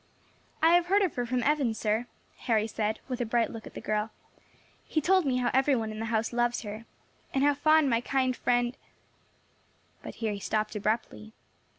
"I 0.63 0.73
have 0.73 0.87
heard 0.87 1.03
of 1.03 1.13
her 1.13 1.27
from 1.27 1.43
Evan, 1.43 1.75
sir," 1.75 2.07
Harry 2.47 2.65
said, 2.65 2.99
with 3.07 3.21
a 3.21 3.23
bright 3.25 3.51
look 3.51 3.67
at 3.67 3.75
the 3.75 3.79
girl. 3.81 4.09
"He 4.83 4.99
has 4.99 5.05
told 5.05 5.25
me 5.27 5.37
how 5.37 5.51
every 5.53 5.75
one 5.75 5.91
in 5.91 5.99
the 5.99 6.05
house 6.07 6.33
loves 6.33 6.63
her, 6.63 6.85
and 7.35 7.43
how 7.43 7.53
fond 7.53 7.87
my 7.87 8.01
kind 8.01 8.35
friend" 8.35 8.75
But 10.03 10.15
here 10.15 10.33
he 10.33 10.39
stopped 10.39 10.75
abruptly. 10.75 11.33